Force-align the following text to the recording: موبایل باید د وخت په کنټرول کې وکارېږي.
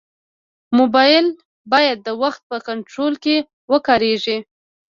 موبایل 0.77 1.25
باید 1.71 1.97
د 2.07 2.09
وخت 2.21 2.41
په 2.49 2.57
کنټرول 2.67 3.13
کې 3.23 3.35
وکارېږي. 3.71 4.37